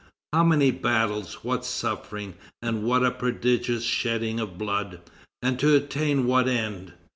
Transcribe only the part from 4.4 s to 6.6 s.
blood! And to attain what